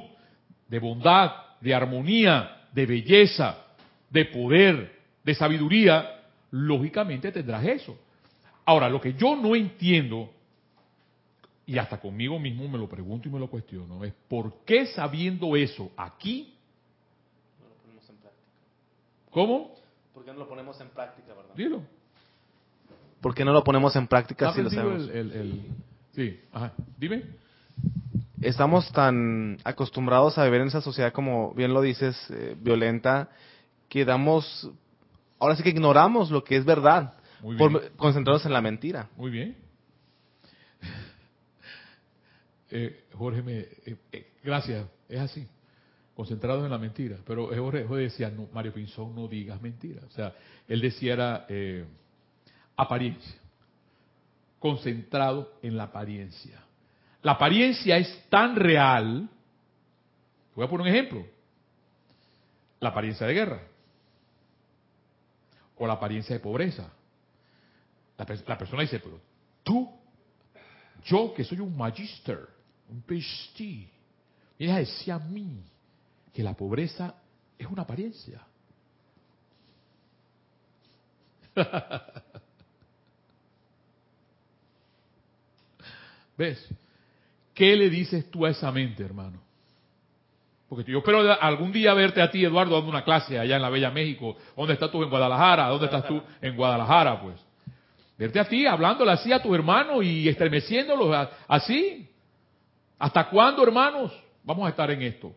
[0.68, 3.68] de bondad, de armonía, de belleza,
[4.10, 7.96] de poder, de sabiduría, lógicamente tendrás eso.
[8.66, 10.32] Ahora, lo que yo no entiendo,
[11.68, 15.56] y hasta conmigo mismo me lo pregunto y me lo cuestiono, es por qué sabiendo
[15.56, 16.56] eso aquí,
[17.60, 18.42] No lo ponemos en práctica.
[19.30, 19.78] ¿cómo?
[20.18, 21.54] ¿Por qué no lo ponemos en práctica, verdad?
[21.56, 21.84] Dilo.
[23.22, 25.04] ¿Por qué no lo ponemos en práctica ¿Has si lo sabemos?
[25.04, 25.72] el, el- el-
[26.16, 26.74] Sí, ajá.
[26.98, 27.24] Dime.
[28.42, 33.30] Estamos tan acostumbrados a vivir en esa sociedad, como bien lo dices, eh, violenta,
[33.90, 34.72] que damos,
[35.38, 37.72] ahora sí que ignoramos lo que es verdad, Muy bien.
[37.72, 39.10] por concentrarnos en la mentira.
[39.18, 39.56] Muy bien.
[42.72, 43.60] Eh, Jorge me...
[43.60, 45.48] eh, eh, gracias, es así.
[46.18, 47.18] Concentrados en la mentira.
[47.28, 50.02] Pero Jorge decía, Mario Pinzón, no digas mentira.
[50.08, 50.34] O sea,
[50.68, 51.86] él decía era eh,
[52.76, 53.40] apariencia.
[54.58, 56.60] Concentrado en la apariencia.
[57.22, 59.30] La apariencia es tan real.
[60.56, 61.24] Voy a poner un ejemplo.
[62.80, 63.62] La apariencia de guerra.
[65.76, 66.92] O la apariencia de pobreza.
[68.18, 69.22] La persona dice, pero
[69.62, 69.88] tú,
[71.04, 72.40] yo que soy un magister,
[72.90, 73.88] un PhD,
[74.58, 75.64] vienes a decir a mí
[76.38, 77.16] que la pobreza
[77.58, 78.46] es una apariencia.
[86.38, 86.70] ¿Ves?
[87.56, 89.42] ¿qué le dices tú a esa mente, hermano?
[90.70, 93.72] Porque yo espero algún día verte a ti, Eduardo, dando una clase allá en la
[93.72, 94.38] Bella México.
[94.56, 95.70] ¿Dónde estás tú en Guadalajara?
[95.70, 97.44] ¿Dónde estás tú en Guadalajara, pues?
[98.16, 101.12] Verte a ti hablándole así a tu hermano y estremeciéndolo
[101.48, 102.08] así.
[103.00, 104.14] ¿Hasta cuándo, hermanos?
[104.44, 105.34] Vamos a estar en esto.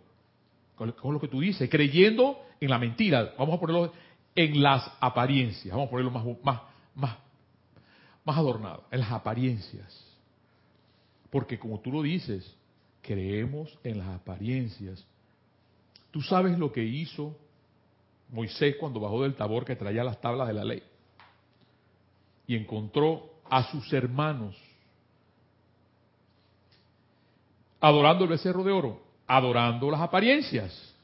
[0.80, 3.34] Con lo que tú dices, creyendo en la mentira.
[3.38, 3.92] Vamos a ponerlo
[4.34, 5.74] en las apariencias.
[5.74, 6.60] Vamos a ponerlo más, más,
[6.94, 7.16] más,
[8.24, 8.84] más adornado.
[8.90, 10.06] En las apariencias.
[11.30, 12.56] Porque como tú lo dices,
[13.02, 15.06] creemos en las apariencias.
[16.10, 17.36] Tú sabes lo que hizo
[18.30, 20.82] Moisés cuando bajó del tabor que traía las tablas de la ley
[22.46, 24.56] y encontró a sus hermanos
[27.80, 29.00] adorando el becerro de oro,
[29.36, 30.94] adorando las apariencias,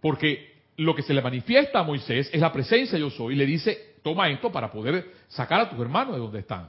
[0.00, 3.46] porque lo que se le manifiesta a Moisés es la presencia yo soy y le
[3.46, 6.68] dice, toma esto para poder sacar a tus hermanos de donde están.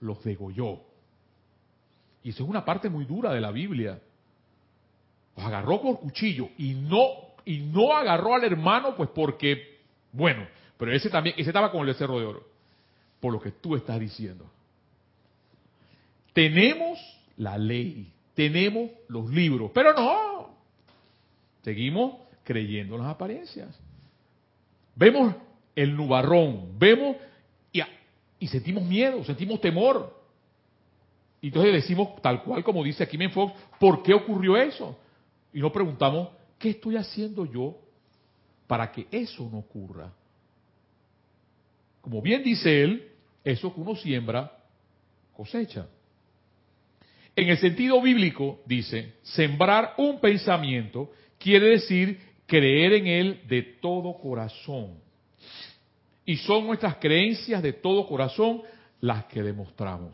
[0.00, 0.80] Los degolló.
[2.22, 3.98] Y eso es una parte muy dura de la Biblia.
[5.34, 9.78] Los agarró por cuchillo y no y no agarró al hermano pues porque
[10.12, 12.46] bueno, pero ese también ese estaba con el becerro de oro
[13.18, 14.50] por lo que tú estás diciendo.
[16.34, 16.98] Tenemos
[17.38, 20.54] la ley, tenemos los libros, pero no.
[21.62, 23.78] Seguimos creyendo en las apariencias.
[24.94, 25.34] Vemos
[25.74, 27.16] el nubarrón, vemos
[27.72, 27.80] y,
[28.38, 30.18] y sentimos miedo, sentimos temor.
[31.40, 34.98] Y entonces decimos, tal cual como dice aquí Fox, ¿por qué ocurrió eso?
[35.52, 37.78] Y nos preguntamos, ¿qué estoy haciendo yo
[38.66, 40.12] para que eso no ocurra?
[42.00, 43.10] Como bien dice él,
[43.44, 44.52] eso que uno siembra,
[45.34, 45.86] cosecha.
[47.40, 54.18] En el sentido bíblico, dice, sembrar un pensamiento quiere decir creer en él de todo
[54.18, 54.98] corazón.
[56.26, 58.60] Y son nuestras creencias de todo corazón
[59.00, 60.12] las que demostramos.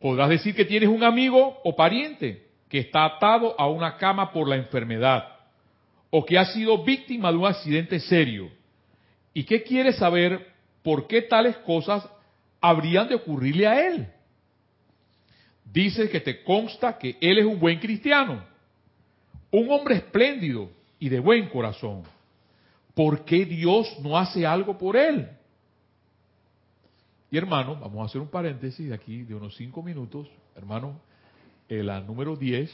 [0.00, 4.48] Podrás decir que tienes un amigo o pariente que está atado a una cama por
[4.48, 5.36] la enfermedad
[6.10, 8.50] o que ha sido víctima de un accidente serio.
[9.32, 12.04] ¿Y qué quieres saber por qué tales cosas
[12.60, 14.08] habrían de ocurrirle a él.
[15.64, 18.44] Dice que te consta que él es un buen cristiano,
[19.50, 22.02] un hombre espléndido y de buen corazón.
[22.94, 25.28] ¿Por qué Dios no hace algo por él?
[27.30, 31.00] Y hermano, vamos a hacer un paréntesis de aquí de unos cinco minutos, hermano,
[31.68, 32.70] la número 10,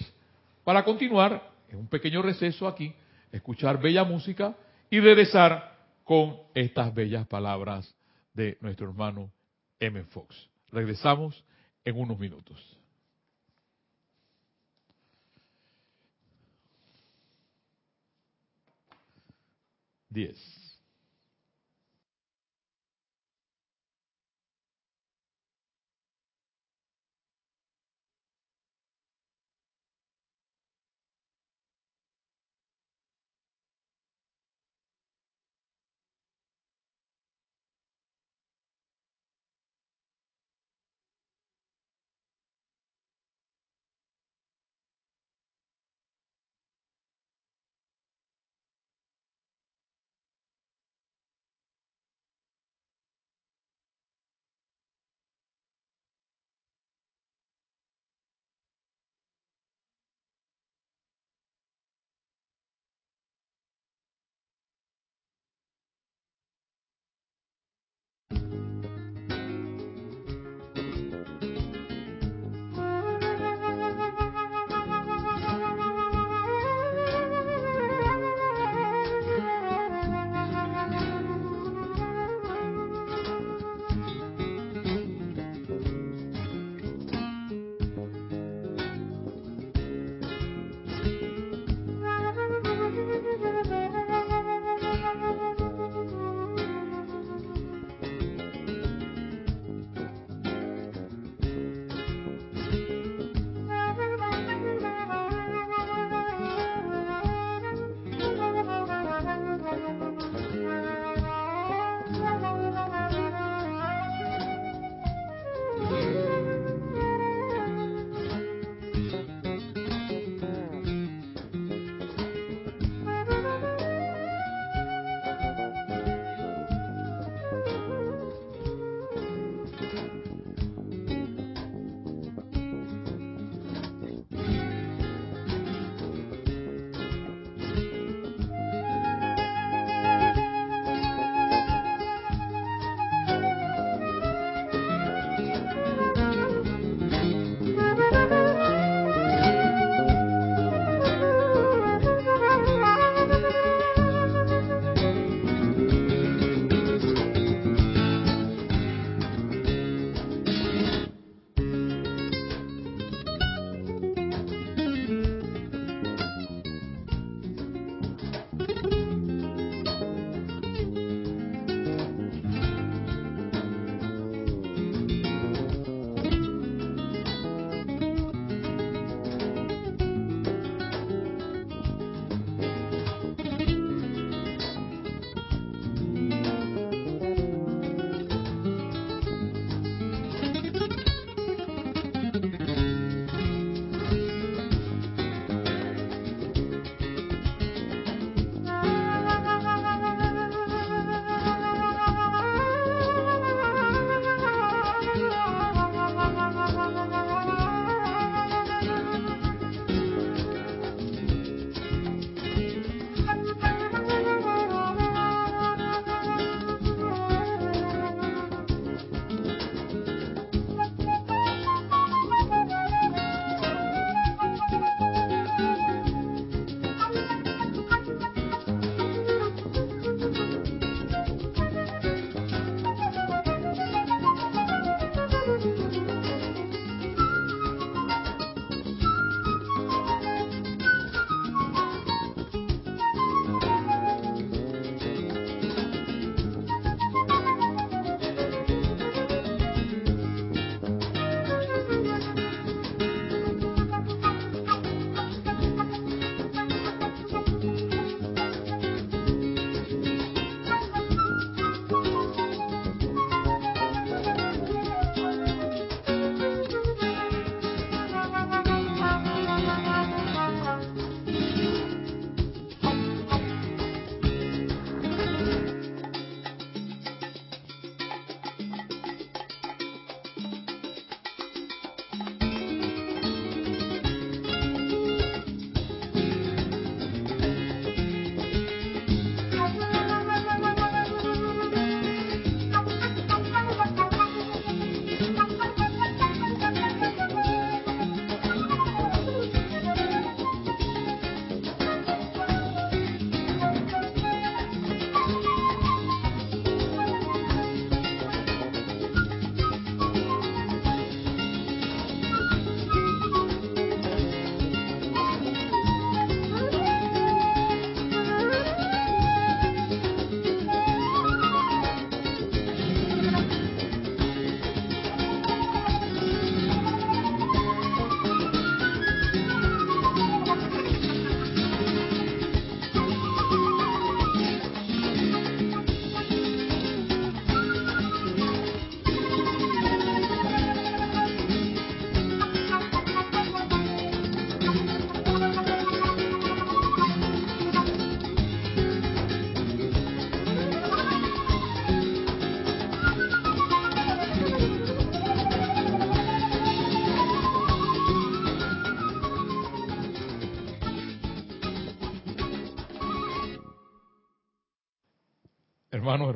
[0.64, 2.92] para continuar en un pequeño receso aquí,
[3.33, 4.55] escuchar bella música
[4.90, 7.94] y regresar con estas bellas palabras
[8.35, 9.31] de nuestro hermano
[9.79, 10.05] M.
[10.05, 10.48] Fox.
[10.70, 11.42] Regresamos
[11.85, 12.80] en unos minutos.
[20.11, 20.60] this.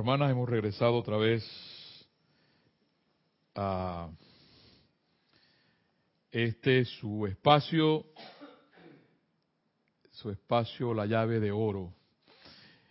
[0.05, 1.43] Hermanas, hemos regresado otra vez
[3.55, 4.11] a
[6.31, 8.05] este su espacio,
[10.11, 11.95] su espacio, la llave de oro.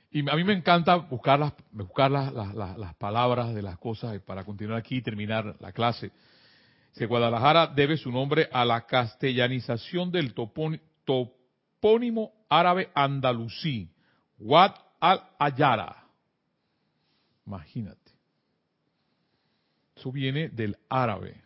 [0.09, 4.43] Y a mí me encanta buscar las, buscar las, las, palabras de las cosas para
[4.43, 6.09] continuar aquí y terminar la clase.
[6.95, 10.33] Que Guadalajara debe su nombre a la castellanización del
[11.05, 13.87] topónimo árabe andalusí,
[14.39, 16.02] Wad al-Ayara.
[17.45, 18.11] Imagínate.
[19.95, 21.41] Eso viene del árabe.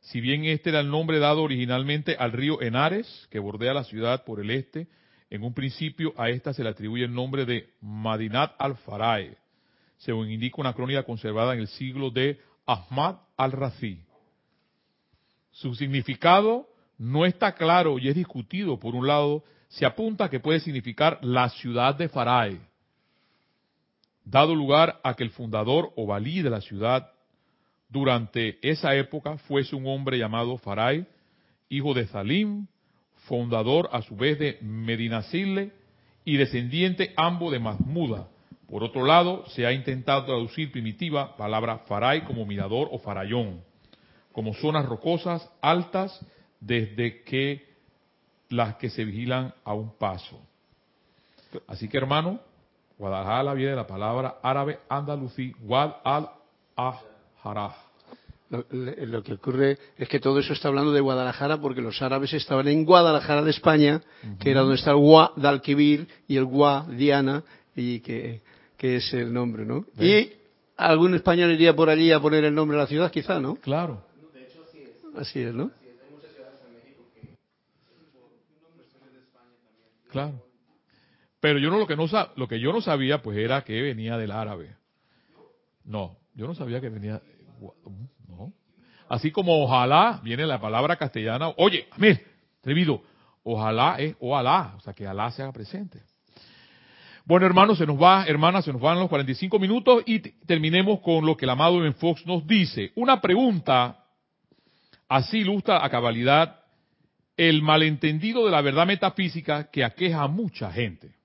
[0.00, 4.24] Si bien este era el nombre dado originalmente al río Henares, que bordea la ciudad
[4.24, 4.88] por el este,
[5.30, 9.36] en un principio a esta se le atribuye el nombre de Madinat al-Farae,
[9.98, 14.00] según indica una crónica conservada en el siglo de Ahmad al-Razi.
[15.50, 18.78] Su significado no está claro y es discutido.
[18.78, 22.58] Por un lado, se apunta que puede significar la ciudad de Farae,
[24.30, 27.10] dado lugar a que el fundador o valí de la ciudad
[27.88, 31.06] durante esa época fuese un hombre llamado Farai,
[31.70, 32.66] hijo de Salim,
[33.26, 35.72] fundador a su vez de Medinacille
[36.24, 38.28] y descendiente ambos de Mahmuda.
[38.68, 43.62] Por otro lado, se ha intentado traducir primitiva palabra Farai como mirador o farallón,
[44.32, 46.20] como zonas rocosas altas
[46.60, 47.66] desde que
[48.50, 50.38] las que se vigilan a un paso.
[51.66, 52.40] Así que hermano,
[52.98, 57.74] Guadalajara viene de la palabra árabe andalusí, Wad al-Ahara.
[58.50, 62.66] Lo, que ocurre es que todo eso está hablando de Guadalajara porque los árabes estaban
[62.68, 64.00] en Guadalajara de España,
[64.40, 67.44] que era donde está el Gua Dalquivir y el Gua Diana,
[67.76, 68.40] y que,
[68.78, 69.84] es el nombre, ¿no?
[70.00, 70.32] Y
[70.76, 73.56] algún español iría por allí a poner el nombre de la ciudad, quizá, ¿no?
[73.56, 74.02] Claro.
[74.32, 75.20] De hecho, así es.
[75.20, 75.70] Así es, ¿no?
[80.10, 80.47] Claro.
[81.40, 84.16] Pero yo no lo que no lo que yo no sabía pues era que venía
[84.16, 84.76] del árabe.
[85.84, 87.22] No, yo no sabía que venía
[88.28, 88.52] no.
[89.08, 92.26] Así como ojalá viene la palabra castellana, oye, mire,
[92.60, 93.02] atrevido,
[93.42, 96.02] ojalá es ojalá, o sea que Alá se haga presente.
[97.24, 101.26] Bueno, hermanos, se nos va, hermanas, se nos van los 45 minutos y terminemos con
[101.26, 102.90] lo que el amado Ben Fox nos dice.
[102.94, 104.02] Una pregunta
[105.08, 106.60] así ilustra a cabalidad
[107.36, 111.17] el malentendido de la verdad metafísica que aqueja a mucha gente.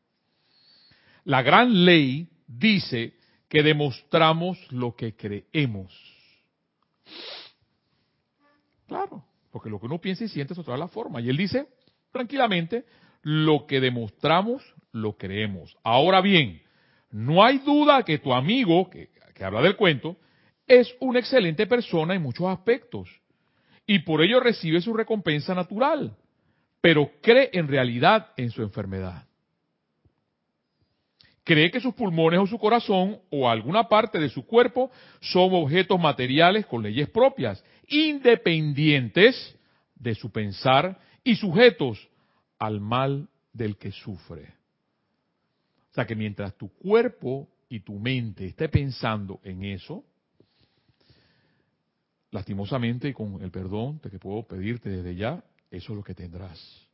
[1.26, 3.14] La gran ley dice
[3.48, 5.94] que demostramos lo que creemos.
[8.88, 11.22] Claro, porque lo que uno piensa y siente es otra la forma.
[11.22, 11.68] Y él dice,
[12.12, 12.86] tranquilamente,
[13.22, 15.78] lo que demostramos lo creemos.
[15.84, 16.62] Ahora bien,
[17.12, 20.18] no hay duda que tu amigo, que, que habla del cuento,
[20.68, 23.10] es una excelente persona en muchos aspectos
[23.86, 26.16] y por ello recibe su recompensa natural,
[26.82, 29.28] pero cree en realidad en su enfermedad.
[31.44, 36.00] Cree que sus pulmones o su corazón o alguna parte de su cuerpo son objetos
[36.00, 39.58] materiales con leyes propias, independientes
[39.96, 42.10] de su pensar y sujetos
[42.60, 44.54] al mal del que sufre.
[45.92, 50.04] O sea que mientras tu cuerpo y tu mente esté pensando en eso,
[52.32, 56.16] lastimosamente y con el perdón de que puedo pedirte desde ya, eso es lo que
[56.16, 56.88] tendrás.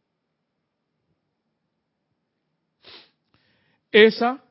[3.92, 4.44] Esa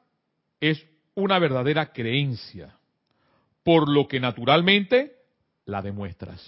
[0.60, 0.84] es
[1.14, 2.76] una verdadera creencia,
[3.62, 5.16] por lo que naturalmente
[5.64, 6.42] la demuestras.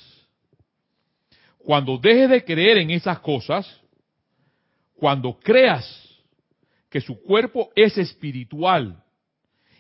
[1.58, 3.80] Cuando dejes de creer en esas cosas,
[4.94, 5.84] cuando creas
[6.88, 9.02] que su cuerpo es espiritual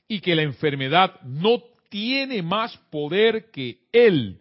[0.06, 4.40] y que la enfermedad no tiene más poder que él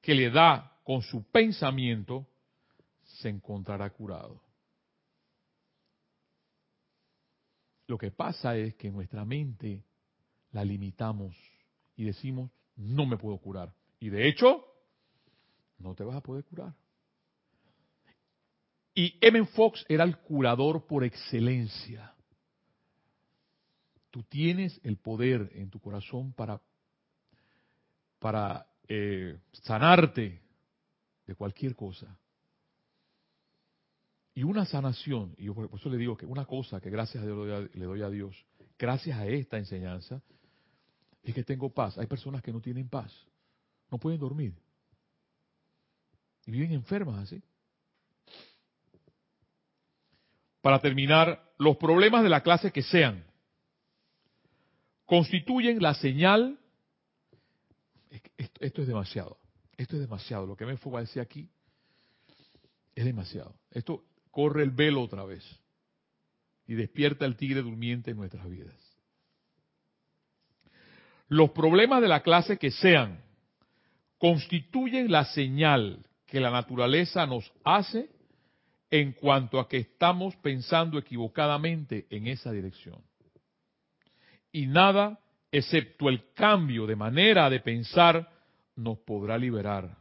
[0.00, 2.26] que le da con su pensamiento,
[3.02, 4.40] se encontrará curado.
[7.88, 9.82] Lo que pasa es que nuestra mente
[10.52, 11.34] la limitamos
[11.96, 13.74] y decimos, no me puedo curar.
[13.98, 14.62] Y de hecho,
[15.78, 16.74] no te vas a poder curar.
[18.94, 22.14] Y Emen Fox era el curador por excelencia.
[24.10, 26.60] Tú tienes el poder en tu corazón para,
[28.18, 30.42] para eh, sanarte
[31.26, 32.18] de cualquier cosa.
[34.38, 37.68] Y una sanación, y por eso le digo que una cosa que gracias a Dios
[37.74, 38.36] le doy a Dios,
[38.78, 40.22] gracias a esta enseñanza,
[41.24, 41.98] es que tengo paz.
[41.98, 43.12] Hay personas que no tienen paz,
[43.90, 44.54] no pueden dormir.
[46.46, 47.42] Y viven enfermas así.
[50.62, 53.24] Para terminar, los problemas de la clase que sean
[55.04, 56.60] constituyen la señal
[58.60, 59.36] esto, es demasiado.
[59.76, 60.46] Esto es demasiado.
[60.46, 61.50] Lo que me fue a decir aquí
[62.94, 63.52] es demasiado.
[63.72, 65.44] Esto corre el velo otra vez
[66.66, 68.76] y despierta el tigre durmiente en nuestras vidas.
[71.28, 73.20] Los problemas de la clase que sean
[74.18, 78.10] constituyen la señal que la naturaleza nos hace
[78.90, 83.02] en cuanto a que estamos pensando equivocadamente en esa dirección.
[84.50, 85.20] Y nada,
[85.52, 88.30] excepto el cambio de manera de pensar,
[88.76, 89.96] nos podrá liberar.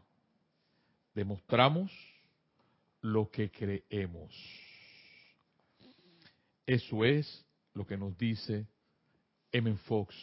[1.14, 1.92] Demostramos
[3.08, 4.34] lo que creemos.
[6.66, 8.68] Eso es lo que nos dice
[9.51, 9.76] M.
[9.86, 10.16] Fox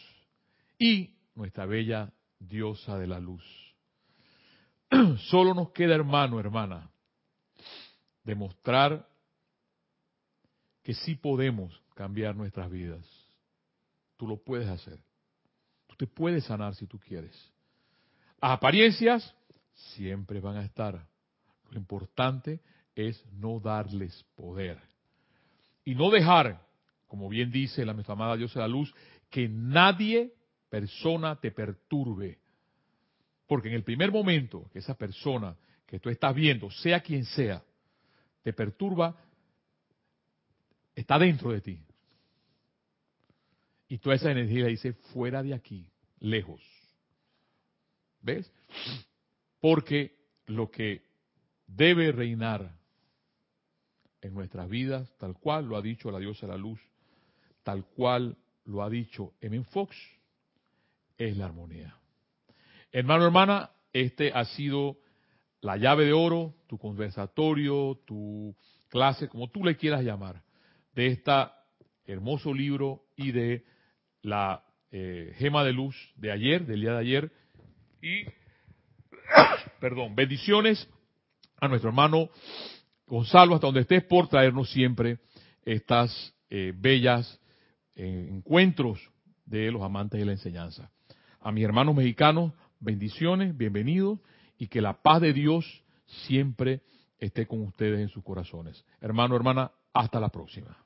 [0.79, 3.43] y nuestra bella diosa de la luz.
[5.31, 6.91] Solo nos queda, hermano, hermana,
[8.23, 9.09] demostrar
[10.83, 13.07] que sí podemos cambiar nuestras vidas.
[14.19, 14.99] Tú lo puedes hacer.
[15.87, 17.35] Tú te puedes sanar si tú quieres.
[18.43, 19.35] Las apariencias
[19.73, 21.14] siempre van a estar.
[21.71, 22.61] Lo importante
[22.95, 24.79] es no darles poder.
[25.85, 26.67] Y no dejar,
[27.07, 28.95] como bien dice la nuestra amada Dios de la Luz,
[29.31, 30.33] que nadie,
[30.69, 32.39] persona, te perturbe.
[33.47, 35.57] Porque en el primer momento que esa persona
[35.87, 37.63] que tú estás viendo, sea quien sea,
[38.43, 39.17] te perturba,
[40.95, 41.81] está dentro de ti.
[43.89, 45.87] Y toda esa energía dice, fuera de aquí,
[46.21, 46.63] lejos.
[48.23, 48.51] ¿Ves?
[49.61, 51.03] Porque lo que
[51.67, 52.77] debe reinar
[54.21, 56.81] en nuestras vidas, tal cual lo ha dicho la diosa de la luz,
[57.63, 59.63] tal cual lo ha dicho M.
[59.65, 59.97] Fox,
[61.19, 61.95] es la armonía.
[62.91, 64.99] Hermano, hermana, este ha sido
[65.61, 68.55] la llave de oro, tu conversatorio, tu
[68.89, 70.43] clase, como tú le quieras llamar,
[70.95, 71.33] de este
[72.07, 73.65] hermoso libro y de
[74.23, 77.33] la eh, gema de luz de ayer, del día de ayer.
[78.01, 78.25] Y,
[79.81, 80.89] perdón, bendiciones
[81.65, 82.29] a nuestro hermano
[83.07, 85.19] Gonzalo, hasta donde estés, por traernos siempre
[85.63, 87.41] estas eh, bellas
[87.95, 89.01] eh, encuentros
[89.45, 90.91] de los amantes de la enseñanza.
[91.41, 94.19] A mis hermanos mexicanos, bendiciones, bienvenidos
[94.59, 96.83] y que la paz de Dios siempre
[97.19, 98.85] esté con ustedes en sus corazones.
[99.01, 100.84] Hermano, hermana, hasta la próxima.